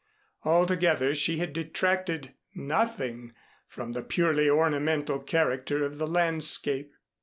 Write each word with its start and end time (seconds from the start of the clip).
Altogether 0.43 1.13
she 1.13 1.37
had 1.37 1.53
detracted 1.53 2.33
nothing 2.55 3.33
from 3.67 3.91
the 3.91 4.01
purely 4.01 4.49
ornamental 4.49 5.19
character 5.19 5.85
of 5.85 5.99
the 5.99 6.07
landscape. 6.07 6.91